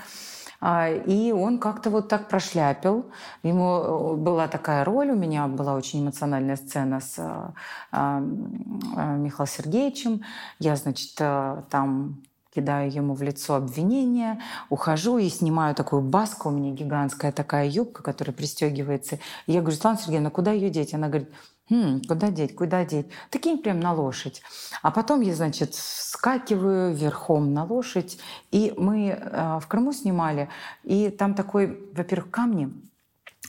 А, 0.65 0.89
и 0.89 1.33
он 1.33 1.59
как-то 1.59 1.89
вот 1.89 2.07
так 2.07 2.29
прошляпил. 2.29 3.05
Ему 3.43 4.13
э, 4.13 4.15
была 4.15 4.47
такая 4.47 4.85
роль, 4.85 5.11
у 5.11 5.15
меня 5.15 5.45
была 5.47 5.75
очень 5.75 6.01
эмоциональная 6.01 6.55
сцена 6.55 7.01
с 7.01 7.15
э, 7.17 7.51
а, 7.91 8.19
Михаилом 8.19 9.47
Сергеевичем. 9.47 10.21
Я, 10.59 10.77
значит, 10.77 11.15
э, 11.19 11.63
там 11.69 12.23
кидаю 12.55 12.89
ему 12.89 13.13
в 13.13 13.21
лицо 13.21 13.55
обвинение, 13.55 14.39
ухожу 14.69 15.17
и 15.17 15.27
снимаю 15.27 15.75
такую 15.75 16.01
баску, 16.01 16.47
у 16.47 16.51
меня 16.53 16.71
гигантская 16.71 17.33
такая 17.33 17.67
юбка, 17.67 18.01
которая 18.01 18.33
пристегивается. 18.33 19.19
Я 19.47 19.59
говорю, 19.59 19.75
Светлана 19.75 19.97
Сергеевна, 19.97 20.29
куда 20.29 20.53
ее 20.53 20.69
деть? 20.69 20.93
Она 20.93 21.09
говорит, 21.09 21.29
Хм, 21.69 22.01
куда 22.07 22.29
деть, 22.29 22.55
куда 22.55 22.83
деть? 22.83 23.07
Да 23.31 23.39
кинь 23.39 23.57
прям 23.57 23.79
на 23.79 23.93
лошадь. 23.93 24.41
А 24.81 24.91
потом 24.91 25.21
я, 25.21 25.33
значит, 25.33 25.75
скакиваю 25.75 26.93
верхом 26.93 27.53
на 27.53 27.63
лошадь. 27.63 28.19
И 28.51 28.73
мы 28.77 29.09
э, 29.09 29.59
в 29.61 29.67
Крыму 29.67 29.93
снимали. 29.93 30.49
И 30.83 31.09
там 31.09 31.35
такой, 31.35 31.89
во-первых, 31.93 32.31
камни, 32.31 32.73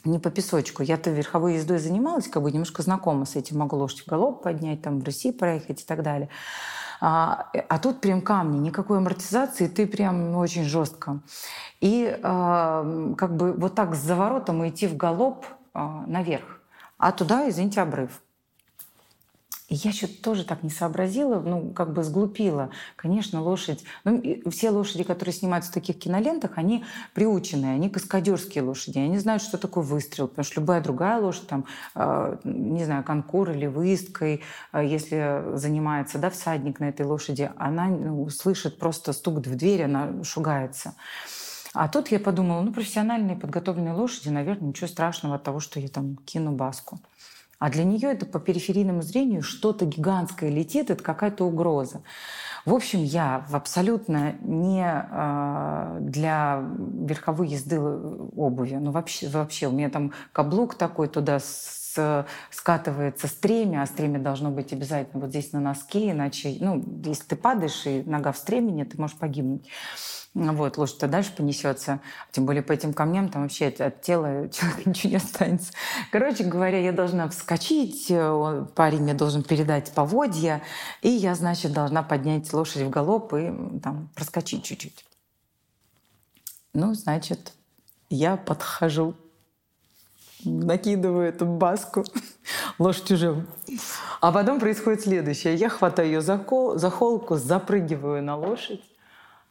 не 0.05 0.21
по 0.21 0.31
песочку. 0.31 0.85
Я-то 0.85 1.11
верховой 1.11 1.55
ездой 1.55 1.79
занималась, 1.79 2.29
как 2.29 2.43
бы 2.43 2.53
немножко 2.53 2.83
знакома 2.83 3.25
с 3.25 3.35
этим. 3.35 3.59
Могу 3.59 3.77
лошадь 3.77 4.03
в 4.03 4.07
голоб 4.07 4.43
поднять, 4.43 4.83
там 4.83 5.01
в 5.01 5.05
России 5.05 5.33
проехать 5.33 5.83
и 5.83 5.85
так 5.85 6.03
далее. 6.03 6.29
А, 7.01 7.51
а 7.69 7.79
тут 7.79 8.01
прям 8.01 8.21
камни, 8.23 8.59
никакой 8.59 8.99
амортизации, 8.99 9.67
ты 9.67 9.87
прям 9.89 10.37
очень 10.37 10.65
жестко. 10.65 11.21
И 11.81 12.05
э, 12.07 13.15
как 13.19 13.37
бы 13.37 13.53
вот 13.55 13.75
так 13.75 13.97
с 13.97 13.99
заворотом 13.99 14.67
идти 14.69 14.87
в 14.87 14.97
голоб 14.97 15.45
э, 15.75 15.81
наверх 16.07 16.61
а 16.99 17.13
туда, 17.13 17.49
извините, 17.49 17.81
обрыв. 17.81 18.21
И 19.69 19.77
я 19.77 19.93
что-то 19.93 20.23
тоже 20.23 20.45
так 20.45 20.63
не 20.63 20.69
сообразила, 20.69 21.41
ну, 21.41 21.71
как 21.71 21.95
бы 21.95 22.05
сглупила. 22.05 22.69
Конечно, 22.97 23.41
лошадь... 23.43 23.83
Ну, 24.05 24.23
все 24.51 24.71
лошади, 24.71 25.05
которые 25.05 25.33
снимаются 25.33 25.71
в 25.71 25.75
таких 25.75 25.99
кинолентах, 25.99 26.53
они 26.57 26.85
приученные, 27.15 27.75
они 27.75 27.89
каскадерские 27.89 28.63
лошади. 28.63 28.99
Они 28.99 29.19
знают, 29.19 29.43
что 29.43 29.57
такое 29.57 29.83
выстрел, 29.83 30.29
потому 30.29 30.45
что 30.45 30.61
любая 30.61 30.83
другая 30.83 31.19
лошадь, 31.19 31.49
там, 31.49 31.65
э, 31.95 32.37
не 32.45 32.85
знаю, 32.85 33.05
конкур 33.05 33.51
или 33.53 33.67
выездкой, 33.67 34.43
э, 34.73 34.85
если 34.85 35.43
занимается, 35.55 36.19
да, 36.19 36.29
всадник 36.29 36.79
на 36.79 36.91
этой 36.91 37.07
лошади, 37.07 37.51
она 37.57 37.87
ну, 37.87 38.29
слышит 38.29 38.79
просто 38.79 39.15
стук 39.15 39.39
в 39.39 39.57
дверь, 39.57 39.85
она 39.85 40.23
шугается. 40.25 40.95
А 41.75 41.89
тут 41.89 42.09
я 42.09 42.21
подумала, 42.21 42.63
ну, 42.63 42.73
профессиональные 42.73 43.37
подготовленные 43.37 43.95
лошади, 43.95 44.29
наверное, 44.29 44.69
ничего 44.69 44.87
страшного 44.87 45.35
от 45.35 45.43
того, 45.43 45.59
что 45.59 45.81
я 45.81 45.89
там 45.89 46.17
кину 46.25 46.53
баску. 46.53 47.01
А 47.59 47.69
для 47.69 47.85
нее 47.85 48.13
это 48.13 48.27
по 48.27 48.39
периферийному 48.39 49.03
зрению 49.03 49.43
что-то 49.43 49.85
гигантское 49.85 50.51
летит, 50.51 50.91
это 50.91 51.03
какая-то 51.03 51.45
угроза. 51.45 52.03
В 52.65 52.73
общем, 52.73 53.03
я 53.03 53.45
в 53.49 53.57
абсолютно 53.57 54.33
не 54.41 54.85
э, 54.85 55.99
для 56.01 56.63
верховой 56.63 57.49
езды 57.49 57.81
обуви. 57.81 58.77
Ну, 58.77 58.91
вообще, 58.91 59.29
вообще, 59.29 59.67
у 59.67 59.73
меня 59.73 59.91
там 59.91 60.13
каблук 60.33 60.77
такой 60.77 61.09
туда 61.09 61.41
с, 61.41 61.84
скатывается 62.51 63.29
стремя, 63.29 63.83
а 63.83 63.87
стремя 63.87 64.19
должно 64.19 64.51
быть 64.51 64.73
обязательно 64.73 65.21
вот 65.21 65.31
здесь 65.31 65.53
на 65.53 65.61
носке, 65.61 66.11
иначе, 66.11 66.57
ну, 66.61 66.85
если 67.05 67.25
ты 67.25 67.37
падаешь 67.37 67.87
и 67.87 68.03
нога 68.05 68.33
в 68.33 68.39
стремени, 68.39 68.85
ты 68.85 69.01
можешь 69.01 69.17
погибнуть. 69.17 69.69
Вот, 70.35 70.79
лошадь-то 70.79 71.07
дальше 71.07 71.33
понесется. 71.37 72.01
Тем 72.33 72.45
более 72.45 72.63
по 72.63 72.73
этим 72.73 72.93
камням 72.93 73.29
там 73.29 73.43
вообще 73.43 73.69
от 73.69 74.03
тела 74.03 74.49
человека 74.49 74.83
ничего 74.91 75.11
не 75.11 75.17
останется. 75.17 75.73
Короче 76.11 76.43
говоря, 76.43 76.81
я 76.81 76.93
должна 76.93 77.29
вскочить, 77.29 78.11
э, 78.11 78.67
парень 78.75 79.03
мне 79.03 79.15
должен 79.15 79.45
передать 79.45 79.93
поводья, 79.93 80.61
и 81.03 81.09
я, 81.09 81.37
значит, 81.37 81.73
должна 81.73 82.03
поднять 82.03 82.53
лошадь 82.53 82.83
в 82.83 82.91
галоп 82.91 83.33
и 83.35 83.53
там 83.81 84.11
проскочить 84.17 84.65
чуть-чуть. 84.65 85.05
Ну, 86.73 86.95
значит, 86.95 87.53
я 88.11 88.37
подхожу, 88.37 89.15
накидываю 90.45 91.29
эту 91.29 91.47
баску, 91.47 92.05
лошадь 92.79 93.11
уже... 93.13 93.47
А 94.21 94.33
потом 94.33 94.61
происходит 94.61 95.03
следующее. 95.03 95.55
Я 95.55 95.69
хватаю 95.69 96.09
ее 96.09 96.21
за, 96.21 96.39
кол, 96.39 96.79
за 96.79 96.91
холку, 96.91 97.37
запрыгиваю 97.37 98.23
на 98.23 98.37
лошадь, 98.37 98.83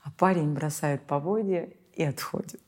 а 0.03 0.11
парень 0.11 0.53
бросает 0.53 1.01
поводья 1.03 1.69
и 1.93 2.03
отходит. 2.03 2.61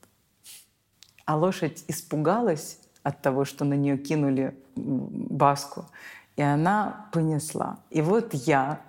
А 1.26 1.38
лошадь 1.38 1.84
испугалась 1.88 2.80
от 3.04 3.22
того, 3.22 3.46
что 3.46 3.66
на 3.66 3.74
нее 3.74 3.98
кинули 3.98 4.56
баску, 4.76 5.86
и 6.36 6.42
она 6.42 7.08
понесла. 7.14 7.80
И 7.90 8.02
вот 8.02 8.34
я 8.34 8.82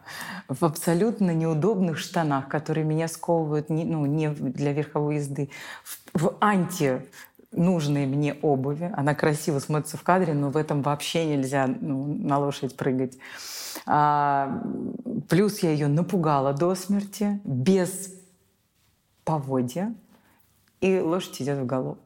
в 0.48 0.64
абсолютно 0.64 1.32
неудобных 1.32 1.98
штанах, 1.98 2.48
которые 2.48 2.84
меня 2.84 3.08
сковывают 3.08 3.70
не, 3.70 3.84
ну, 3.84 4.04
не 4.06 4.30
для 4.30 4.72
верховой 4.72 5.16
езды, 5.16 5.50
в, 5.84 6.22
в 6.22 6.36
анти 6.40 7.06
нужной 7.56 8.06
мне 8.06 8.34
обуви. 8.42 8.92
Она 8.96 9.14
красиво 9.14 9.58
смотрится 9.58 9.96
в 9.96 10.02
кадре, 10.02 10.34
но 10.34 10.50
в 10.50 10.56
этом 10.56 10.82
вообще 10.82 11.24
нельзя 11.26 11.66
ну, 11.66 12.06
на 12.06 12.38
лошадь 12.38 12.76
прыгать. 12.76 13.18
А, 13.86 14.62
плюс 15.28 15.60
я 15.60 15.70
ее 15.72 15.88
напугала 15.88 16.52
до 16.52 16.74
смерти, 16.74 17.40
без 17.44 18.14
поводья, 19.24 19.94
и 20.80 21.00
лошадь 21.00 21.42
идет 21.42 21.58
в 21.58 21.66
галоп. 21.66 21.98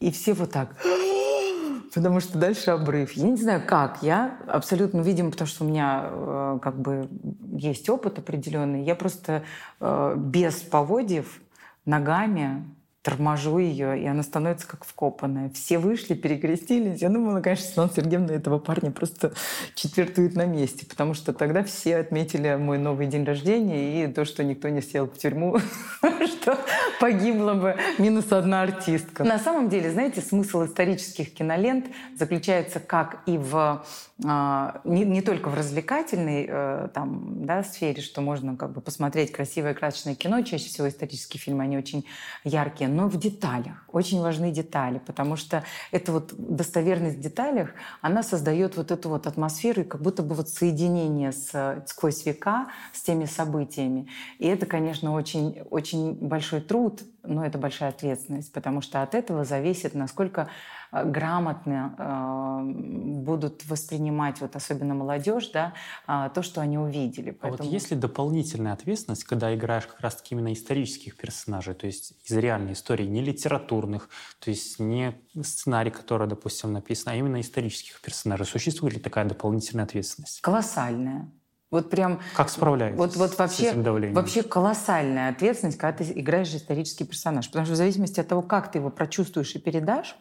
И 0.00 0.10
все 0.10 0.34
вот 0.34 0.50
так 0.50 0.76
потому 1.94 2.20
что 2.20 2.38
дальше 2.38 2.70
обрыв. 2.70 3.12
Я 3.12 3.28
не 3.28 3.36
знаю, 3.36 3.62
как. 3.66 4.02
Я 4.02 4.38
абсолютно, 4.46 5.00
видимо, 5.00 5.30
потому 5.30 5.48
что 5.48 5.64
у 5.64 5.68
меня 5.68 6.08
э, 6.10 6.58
как 6.62 6.78
бы 6.80 7.08
есть 7.52 7.88
опыт 7.88 8.18
определенный. 8.18 8.84
Я 8.84 8.94
просто 8.94 9.44
э, 9.80 10.14
без 10.16 10.56
поводьев 10.56 11.40
ногами 11.84 12.64
торможу 13.02 13.58
ее, 13.58 13.98
и 13.98 14.06
она 14.06 14.22
становится 14.22 14.66
как 14.66 14.84
вкопанная. 14.84 15.50
Все 15.50 15.78
вышли, 15.78 16.14
перекрестились. 16.14 17.00
Я 17.00 17.08
думала, 17.08 17.40
конечно, 17.40 17.64
Светлана 17.64 17.90
Сергеевна 17.94 18.34
этого 18.34 18.58
парня 18.58 18.90
просто 18.90 19.32
четвертует 19.74 20.36
на 20.36 20.44
месте, 20.44 20.84
потому 20.84 21.14
что 21.14 21.32
тогда 21.32 21.64
все 21.64 21.96
отметили 21.96 22.56
мой 22.56 22.78
новый 22.78 23.06
день 23.06 23.24
рождения 23.24 24.04
и 24.04 24.12
то, 24.12 24.26
что 24.26 24.44
никто 24.44 24.68
не 24.68 24.82
сел 24.82 25.06
в 25.06 25.16
тюрьму, 25.16 25.56
что 26.26 26.58
погибла 27.00 27.54
бы 27.54 27.76
минус 27.98 28.32
одна 28.32 28.62
артистка. 28.62 29.24
На 29.24 29.38
самом 29.38 29.70
деле, 29.70 29.90
знаете, 29.90 30.20
смысл 30.20 30.66
исторических 30.66 31.32
кинолент 31.32 31.86
заключается 32.18 32.80
как 32.80 33.22
и 33.24 33.38
в 33.38 33.82
а, 34.24 34.80
не, 34.84 35.04
не 35.04 35.22
только 35.22 35.48
в 35.48 35.54
развлекательной 35.54 36.46
э, 36.46 36.88
там, 36.92 37.46
да, 37.46 37.62
сфере, 37.62 38.02
что 38.02 38.20
можно 38.20 38.54
как 38.56 38.72
бы 38.72 38.82
посмотреть 38.82 39.32
красивое 39.32 39.72
красочное 39.72 40.14
кино, 40.14 40.42
чаще 40.42 40.66
всего 40.66 40.88
исторические 40.88 41.40
фильмы, 41.40 41.64
они 41.64 41.78
очень 41.78 42.04
яркие, 42.44 42.89
но 42.90 43.08
в 43.08 43.16
деталях. 43.18 43.84
Очень 43.88 44.20
важны 44.20 44.50
детали, 44.50 45.00
потому 45.04 45.36
что 45.36 45.64
эта 45.90 46.12
вот 46.12 46.34
достоверность 46.36 47.16
в 47.16 47.20
деталях, 47.20 47.70
она 48.00 48.22
создает 48.22 48.76
вот 48.76 48.90
эту 48.90 49.08
вот 49.08 49.26
атмосферу 49.26 49.82
и 49.82 49.84
как 49.84 50.02
будто 50.02 50.22
бы 50.22 50.34
вот 50.34 50.48
соединение 50.48 51.32
с, 51.32 51.82
сквозь 51.86 52.26
века 52.26 52.68
с 52.92 53.02
теми 53.02 53.24
событиями. 53.24 54.08
И 54.38 54.46
это, 54.46 54.66
конечно, 54.66 55.12
очень, 55.12 55.60
очень 55.70 56.14
большой 56.14 56.60
труд, 56.60 57.02
но 57.22 57.44
это 57.44 57.58
большая 57.58 57.90
ответственность, 57.90 58.52
потому 58.52 58.80
что 58.80 59.02
от 59.02 59.14
этого 59.14 59.44
зависит, 59.44 59.94
насколько 59.94 60.48
грамотно 60.92 61.94
э, 61.98 63.20
будут 63.20 63.64
воспринимать, 63.66 64.40
вот 64.40 64.56
особенно 64.56 64.94
молодежь, 64.94 65.50
да, 65.52 65.74
э, 66.06 66.30
то, 66.34 66.42
что 66.42 66.60
они 66.60 66.78
увидели. 66.78 67.30
Поэтому... 67.30 67.62
А 67.62 67.64
вот 67.64 67.72
есть 67.72 67.90
ли 67.90 67.96
дополнительная 67.96 68.72
ответственность, 68.72 69.24
когда 69.24 69.54
играешь 69.54 69.86
как 69.86 70.00
раз-таки 70.00 70.34
именно 70.34 70.52
исторических 70.52 71.16
персонажей, 71.16 71.74
то 71.74 71.86
есть 71.86 72.14
из 72.24 72.36
реальной 72.36 72.72
истории, 72.72 73.06
не 73.06 73.22
литературных, 73.22 74.08
то 74.38 74.50
есть 74.50 74.78
не 74.78 75.14
сценарий, 75.42 75.90
который, 75.90 76.28
допустим, 76.28 76.72
написан, 76.72 77.12
а 77.12 77.16
именно 77.16 77.40
исторических 77.40 78.00
персонажей? 78.00 78.46
Существует 78.46 78.94
ли 78.94 79.00
такая 79.00 79.24
дополнительная 79.24 79.84
ответственность? 79.84 80.40
Колоссальная. 80.40 81.30
Вот 81.70 81.88
прям... 81.88 82.20
Как 82.34 82.50
справляетесь 82.50 82.98
вот, 82.98 83.14
вот 83.14 83.38
вообще, 83.38 83.62
с 83.62 83.68
этим 83.68 83.84
давлением? 83.84 84.16
Вообще 84.16 84.42
колоссальная 84.42 85.30
ответственность, 85.30 85.78
когда 85.78 85.98
ты 85.98 86.12
играешь 86.18 86.52
исторический 86.52 87.04
персонаж. 87.04 87.46
Потому 87.46 87.64
что 87.64 87.74
в 87.74 87.76
зависимости 87.76 88.18
от 88.18 88.26
того, 88.26 88.42
как 88.42 88.72
ты 88.72 88.78
его 88.78 88.90
прочувствуешь 88.90 89.54
и 89.54 89.60
передашь, 89.60 90.16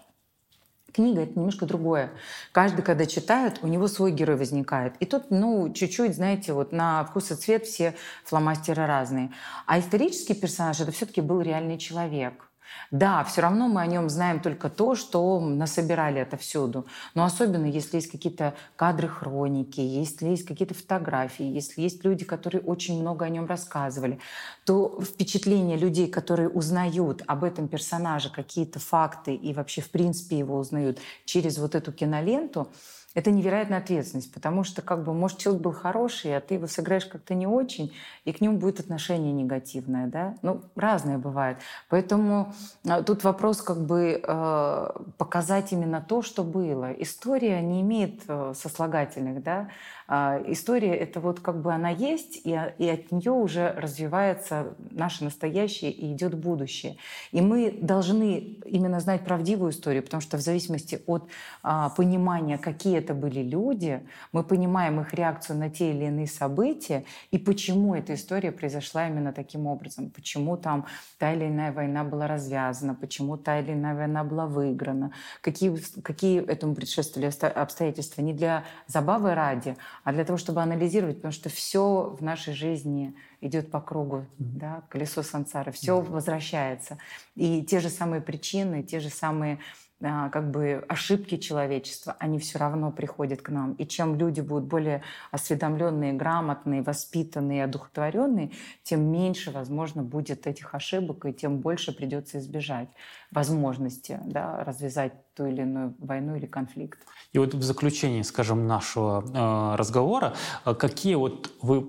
Книга— 0.93 1.21
это 1.23 1.37
немножко 1.37 1.65
другое. 1.65 2.11
Каждый, 2.51 2.81
когда 2.81 3.05
читает, 3.05 3.59
у 3.61 3.67
него 3.67 3.87
свой 3.87 4.11
герой 4.11 4.35
возникает. 4.35 4.93
И 4.99 5.05
тут, 5.05 5.29
ну, 5.29 5.71
чуть-чуть, 5.73 6.15
знаете, 6.15 6.53
вот 6.53 6.71
на 6.71 7.03
вкус 7.05 7.31
и 7.31 7.35
цвет 7.35 7.65
все 7.65 7.95
фломастеры 8.25 8.85
разные. 8.85 9.31
А 9.65 9.79
исторический 9.79 10.33
персонаж— 10.33 10.79
это 10.81 10.91
все 10.91 11.05
таки 11.05 11.21
был 11.21 11.41
реальный 11.41 11.77
человек. 11.77 12.48
Да, 12.91 13.23
все 13.23 13.41
равно 13.41 13.67
мы 13.67 13.81
о 13.81 13.85
нем 13.87 14.09
знаем 14.09 14.39
только 14.39 14.69
то, 14.69 14.95
что 14.95 15.39
насобирали 15.39 16.19
отовсюду. 16.19 16.85
Но 17.13 17.23
особенно, 17.23 17.65
если 17.65 17.97
есть 17.97 18.11
какие-то 18.11 18.55
кадры 18.75 19.07
хроники, 19.07 19.79
если 19.79 20.29
есть 20.29 20.45
какие-то 20.45 20.73
фотографии, 20.73 21.45
если 21.45 21.81
есть 21.81 22.03
люди, 22.03 22.25
которые 22.25 22.61
очень 22.61 22.99
много 22.99 23.25
о 23.25 23.29
нем 23.29 23.45
рассказывали, 23.45 24.19
то 24.65 24.99
впечатление 25.01 25.77
людей, 25.77 26.07
которые 26.09 26.49
узнают 26.49 27.23
об 27.27 27.43
этом 27.43 27.67
персонаже 27.67 28.29
какие-то 28.31 28.79
факты 28.79 29.35
и 29.35 29.53
вообще 29.53 29.81
в 29.81 29.91
принципе 29.91 30.37
его 30.39 30.57
узнают 30.57 30.99
через 31.25 31.57
вот 31.57 31.75
эту 31.75 31.91
киноленту, 31.91 32.71
это 33.19 33.31
невероятная 33.31 33.79
ответственность, 33.79 34.33
потому 34.33 34.63
что, 34.63 34.81
как 34.81 35.03
бы, 35.03 35.13
может, 35.13 35.39
человек 35.39 35.61
был 35.61 35.73
хороший, 35.73 36.37
а 36.37 36.39
ты 36.39 36.53
его 36.53 36.67
сыграешь 36.67 37.05
как-то 37.05 37.35
не 37.35 37.47
очень, 37.47 37.93
и 38.23 38.31
к 38.31 38.39
нему 38.39 38.57
будет 38.57 38.79
отношение 38.79 39.33
негативное, 39.33 40.07
да? 40.07 40.35
Ну, 40.41 40.61
разное 40.77 41.17
бывает. 41.17 41.57
Поэтому 41.89 42.53
а, 42.87 43.03
тут 43.03 43.25
вопрос, 43.25 43.61
как 43.61 43.85
бы, 43.85 44.21
э, 44.25 44.89
показать 45.17 45.73
именно 45.73 45.99
то, 45.99 46.21
что 46.21 46.45
было. 46.45 46.93
История 46.93 47.61
не 47.61 47.81
имеет 47.81 48.21
э, 48.29 48.53
сослагательных, 48.55 49.43
да? 49.43 49.67
А, 50.11 50.41
история— 50.47 50.95
это 50.97 51.19
вот 51.19 51.39
как 51.39 51.61
бы 51.61 51.71
она 51.71 51.89
есть, 51.89 52.41
и, 52.43 52.59
и 52.79 52.89
от 52.89 53.11
нее 53.11 53.31
уже 53.31 53.73
развивается 53.77 54.73
наше 54.89 55.23
настоящее 55.23 55.91
и 55.91 56.11
идет 56.13 56.33
будущее. 56.33 56.97
И 57.31 57.41
мы 57.41 57.77
должны 57.79 58.39
именно 58.65 58.99
знать 59.01 59.23
правдивую 59.23 59.71
историю, 59.71 60.01
потому 60.01 60.21
что 60.21 60.37
в 60.37 60.41
зависимости 60.41 61.03
от 61.05 61.27
а, 61.61 61.89
понимания, 61.89 62.57
какие 62.57 62.97
это 62.97 63.08
были 63.13 63.41
люди, 63.41 64.01
мы 64.31 64.43
понимаем 64.43 64.99
их 65.01 65.13
реакцию 65.13 65.57
на 65.57 65.69
те 65.69 65.91
или 65.91 66.05
иные 66.05 66.27
события 66.27 67.05
и 67.31 67.37
почему 67.37 67.95
эта 67.95 68.13
история 68.13 68.51
произошла 68.51 69.07
именно 69.07 69.33
таким 69.33 69.67
образом, 69.67 70.09
почему 70.09 70.57
там 70.57 70.85
та 71.17 71.33
или 71.33 71.47
иная 71.47 71.71
война 71.71 72.03
была 72.03 72.27
развязана, 72.27 72.95
почему 72.95 73.37
та 73.37 73.59
или 73.59 73.73
иная 73.73 73.95
война 73.95 74.23
была 74.23 74.45
выиграна, 74.45 75.11
какие, 75.41 75.75
какие 76.01 76.45
этому 76.45 76.75
предшествовали 76.75 77.31
обстоятельства 77.55 78.21
не 78.21 78.33
для 78.33 78.63
забавы 78.87 79.35
ради, 79.35 79.75
а 80.03 80.13
для 80.13 80.25
того, 80.25 80.37
чтобы 80.37 80.61
анализировать, 80.61 81.17
потому 81.17 81.31
что 81.31 81.49
все 81.49 82.15
в 82.19 82.23
нашей 82.23 82.53
жизни 82.53 83.15
идет 83.41 83.71
по 83.71 83.79
кругу, 83.81 84.17
mm-hmm. 84.17 84.25
да, 84.37 84.83
колесо 84.89 85.23
сансары, 85.23 85.71
все 85.71 85.97
mm-hmm. 85.97 86.11
возвращается. 86.11 86.97
И 87.35 87.63
те 87.63 87.79
же 87.79 87.89
самые 87.89 88.21
причины, 88.21 88.83
те 88.83 88.99
же 88.99 89.09
самые 89.09 89.59
как 90.01 90.51
бы 90.51 90.83
ошибки 90.87 91.37
человечества, 91.37 92.15
они 92.19 92.39
все 92.39 92.57
равно 92.57 92.91
приходят 92.91 93.41
к 93.41 93.49
нам. 93.49 93.73
И 93.73 93.85
чем 93.85 94.15
люди 94.15 94.39
будут 94.41 94.65
более 94.65 95.01
осведомленные, 95.31 96.13
грамотные, 96.13 96.81
воспитанные, 96.81 97.65
одухотворенные, 97.65 98.51
тем 98.83 99.01
меньше, 99.11 99.51
возможно, 99.51 100.01
будет 100.01 100.47
этих 100.47 100.73
ошибок, 100.73 101.25
и 101.25 101.33
тем 101.33 101.57
больше 101.57 101.95
придется 101.95 102.39
избежать 102.39 102.89
возможности 103.31 104.19
да, 104.25 104.63
развязать 104.63 105.13
ту 105.33 105.45
или 105.45 105.61
иную 105.61 105.95
войну 105.99 106.35
или 106.35 106.45
конфликт. 106.45 106.99
И 107.33 107.39
вот 107.39 107.53
в 107.53 107.61
заключении, 107.61 108.21
скажем, 108.21 108.67
нашего 108.67 109.21
э, 109.21 109.75
разговора, 109.75 110.33
э, 110.65 110.73
какие 110.73 111.15
вот 111.15 111.51
вы 111.61 111.85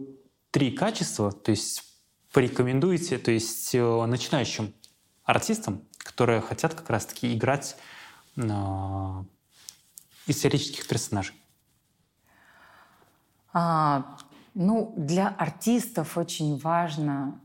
три 0.51 0.73
качества, 0.73 1.33
то 1.33 1.51
есть 1.51 1.85
порекомендуете, 2.33 3.19
то 3.19 3.31
есть 3.31 3.75
э, 3.75 4.07
начинающим 4.07 4.75
артистам, 5.25 5.83
которые 5.99 6.41
хотят 6.41 6.75
как 6.75 6.91
раз-таки 6.91 7.35
играть 7.35 7.77
исторических 10.27 10.87
персонажей? 10.87 11.35
А, 13.53 14.17
ну, 14.55 14.95
для 14.97 15.29
артистов 15.29 16.17
очень 16.17 16.59
важно 16.59 17.41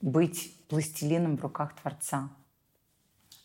быть 0.00 0.56
пластилином 0.68 1.36
в 1.36 1.42
руках 1.42 1.74
Творца. 1.76 2.30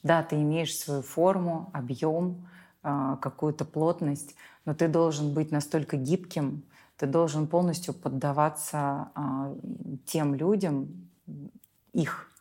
Да, 0.03 0.23
ты 0.23 0.35
имеешь 0.35 0.77
свою 0.77 1.01
форму, 1.01 1.69
объем, 1.73 2.47
а, 2.83 3.17
какую-то 3.17 3.65
плотность, 3.65 4.35
но 4.65 4.73
ты 4.73 4.87
должен 4.87 5.33
быть 5.33 5.51
настолько 5.51 5.97
гибким, 5.97 6.63
ты 6.97 7.07
должен 7.07 7.47
полностью 7.47 7.93
поддаваться 7.93 9.09
а, 9.15 9.55
тем 10.05 10.35
людям, 10.35 11.09
их 11.93 12.31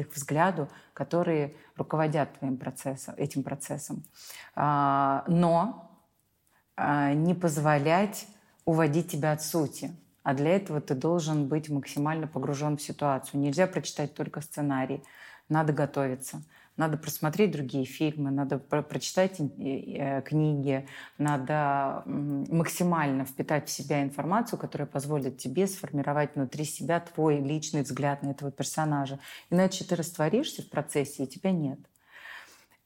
их 0.00 0.14
взгляду, 0.14 0.68
которые 0.92 1.54
руководят 1.76 2.38
твоим 2.38 2.56
процессом, 2.56 3.14
этим 3.16 3.42
процессом. 3.42 4.04
А, 4.54 5.24
но 5.26 5.90
а, 6.76 7.12
не 7.14 7.34
позволять 7.34 8.26
уводить 8.64 9.10
тебя 9.10 9.32
от 9.32 9.42
сути. 9.42 9.94
А 10.22 10.34
для 10.34 10.56
этого 10.56 10.80
ты 10.80 10.94
должен 10.94 11.48
быть 11.48 11.68
максимально 11.68 12.26
погружен 12.26 12.76
в 12.76 12.82
ситуацию. 12.82 13.40
Нельзя 13.40 13.66
прочитать 13.66 14.14
только 14.14 14.40
сценарий. 14.40 15.02
Надо 15.48 15.72
готовиться. 15.72 16.42
Надо 16.76 16.98
просмотреть 16.98 17.52
другие 17.52 17.84
фильмы, 17.84 18.30
надо 18.30 18.58
про 18.58 18.82
прочитать 18.82 19.40
э, 19.40 20.22
книги, 20.22 20.86
надо 21.16 22.02
максимально 22.06 23.24
впитать 23.24 23.68
в 23.68 23.72
себя 23.72 24.02
информацию, 24.02 24.58
которая 24.58 24.86
позволит 24.86 25.38
тебе 25.38 25.66
сформировать 25.66 26.36
внутри 26.36 26.64
себя 26.64 27.00
твой 27.00 27.40
личный 27.40 27.82
взгляд 27.82 28.22
на 28.22 28.30
этого 28.30 28.50
персонажа. 28.50 29.18
Иначе 29.50 29.84
ты 29.84 29.96
растворишься 29.96 30.62
в 30.62 30.68
процессе, 30.68 31.24
и 31.24 31.26
тебя 31.26 31.50
нет. 31.50 31.78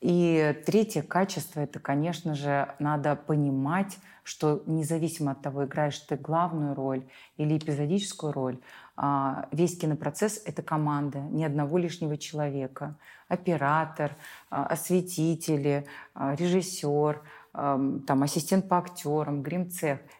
И 0.00 0.62
третье 0.64 1.02
качество— 1.02 1.60
это, 1.60 1.78
конечно 1.78 2.34
же, 2.34 2.74
надо 2.78 3.16
понимать, 3.16 3.98
что 4.22 4.62
независимо 4.66 5.32
от 5.32 5.42
того, 5.42 5.64
играешь 5.64 5.98
ты 5.98 6.16
главную 6.16 6.74
роль 6.74 7.04
или 7.36 7.58
эпизодическую 7.58 8.32
роль, 8.32 8.58
а, 8.96 9.48
весь 9.52 9.78
кинопроцесс— 9.78 10.42
это 10.44 10.62
команда, 10.62 11.20
ни 11.20 11.42
одного 11.44 11.78
лишнего 11.78 12.16
человека. 12.16 12.96
Оператор, 13.28 14.16
а, 14.50 14.66
осветители, 14.66 15.86
а, 16.14 16.34
режиссер, 16.34 17.22
там, 17.52 18.22
ассистент 18.22 18.68
по 18.68 18.78
актерам, 18.78 19.42
грим-цех— 19.42 19.98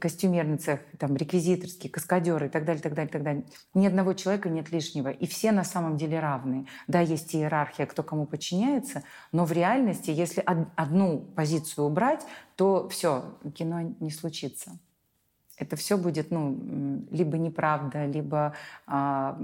костюмерный 0.00 0.58
цех, 0.58 0.80
там, 0.98 1.16
реквизиторский, 1.16 1.88
каскадеры 1.88 2.46
и 2.46 2.48
так 2.48 2.64
далее, 2.64 2.82
так 2.82 2.94
далее, 2.94 3.12
так 3.12 3.22
далее. 3.22 3.44
Ни 3.74 3.86
одного 3.86 4.14
человека 4.14 4.48
нет 4.48 4.72
лишнего. 4.72 5.08
И 5.08 5.26
все 5.26 5.52
на 5.52 5.64
самом 5.64 5.96
деле 5.96 6.18
равные. 6.18 6.66
Да, 6.88 7.00
есть 7.00 7.34
иерархия, 7.34 7.86
кто 7.86 8.02
кому 8.02 8.26
подчиняется, 8.26 9.04
но 9.30 9.44
в 9.44 9.52
реальности, 9.52 10.10
если 10.10 10.42
одну 10.76 11.20
позицию 11.20 11.86
убрать, 11.86 12.26
то 12.56 12.88
все, 12.88 13.38
кино 13.54 13.94
не 14.00 14.10
случится 14.10 14.78
это 15.58 15.76
все 15.76 15.96
будет 15.96 16.30
ну, 16.30 17.04
либо 17.10 17.38
неправда, 17.38 18.06
либо 18.06 18.54
а, 18.86 19.38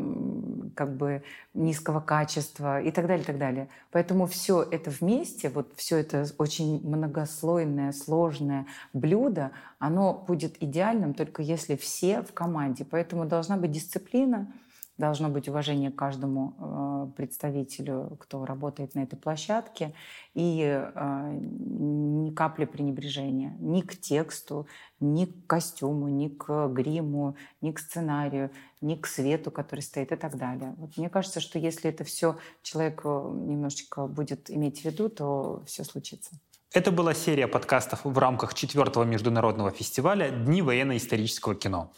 как 0.74 0.96
бы 0.96 1.22
низкого 1.54 2.00
качества 2.00 2.80
и 2.80 2.90
так 2.90 3.06
далее, 3.06 3.22
и 3.22 3.26
так 3.26 3.38
далее. 3.38 3.68
Поэтому 3.90 4.26
все 4.26 4.62
это 4.62 4.90
вместе, 4.90 5.48
вот 5.48 5.72
все 5.76 5.98
это 5.98 6.26
очень 6.38 6.86
многослойное, 6.86 7.92
сложное 7.92 8.66
блюдо, 8.92 9.50
оно 9.78 10.14
будет 10.26 10.62
идеальным 10.62 11.14
только 11.14 11.42
если 11.42 11.76
все 11.76 12.22
в 12.22 12.32
команде. 12.32 12.84
Поэтому 12.84 13.26
должна 13.26 13.56
быть 13.56 13.70
дисциплина, 13.70 14.50
должно 14.98 15.28
быть 15.28 15.48
уважение 15.48 15.90
к 15.90 15.96
каждому 15.96 16.54
э, 16.58 17.16
представителю, 17.16 18.16
кто 18.18 18.44
работает 18.44 18.94
на 18.94 19.04
этой 19.04 19.16
площадке, 19.16 19.94
и 20.34 20.60
э, 20.62 21.38
ни 21.40 22.30
капли 22.30 22.64
пренебрежения 22.64 23.56
ни 23.60 23.80
к 23.80 23.98
тексту, 23.98 24.66
ни 25.00 25.24
к 25.24 25.46
костюму, 25.46 26.08
ни 26.08 26.28
к 26.28 26.68
гриму, 26.68 27.36
ни 27.60 27.70
к 27.70 27.78
сценарию, 27.78 28.50
ни 28.80 28.96
к 28.96 29.06
свету, 29.06 29.50
который 29.50 29.80
стоит 29.80 30.12
и 30.12 30.16
так 30.16 30.36
далее. 30.36 30.74
Вот 30.78 30.96
мне 30.96 31.08
кажется, 31.08 31.40
что 31.40 31.58
если 31.58 31.90
это 31.90 32.04
все 32.04 32.36
человек 32.62 33.04
немножечко 33.04 34.06
будет 34.06 34.50
иметь 34.50 34.82
в 34.82 34.84
виду, 34.84 35.08
то 35.08 35.62
все 35.66 35.84
случится. 35.84 36.32
Это 36.74 36.90
была 36.90 37.14
серия 37.14 37.48
подкастов 37.48 38.00
в 38.04 38.18
рамках 38.18 38.52
четвертого 38.52 39.04
международного 39.04 39.70
фестиваля 39.70 40.28
«Дни 40.28 40.60
военно-исторического 40.60 41.54
кино». 41.54 41.90